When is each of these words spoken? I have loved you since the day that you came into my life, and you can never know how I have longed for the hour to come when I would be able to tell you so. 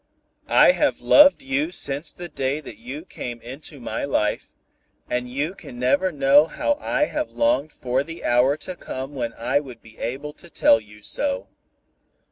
I 0.47 0.71
have 0.71 1.01
loved 1.01 1.43
you 1.43 1.69
since 1.69 2.11
the 2.11 2.27
day 2.27 2.59
that 2.59 2.77
you 2.79 3.05
came 3.05 3.39
into 3.39 3.79
my 3.79 4.03
life, 4.03 4.51
and 5.07 5.29
you 5.29 5.53
can 5.53 5.77
never 5.77 6.11
know 6.11 6.47
how 6.47 6.79
I 6.81 7.05
have 7.05 7.29
longed 7.29 7.71
for 7.71 8.03
the 8.03 8.25
hour 8.25 8.57
to 8.65 8.75
come 8.75 9.13
when 9.13 9.33
I 9.33 9.59
would 9.59 9.79
be 9.83 9.99
able 9.99 10.33
to 10.33 10.49
tell 10.49 10.79
you 10.79 11.03
so. 11.03 11.49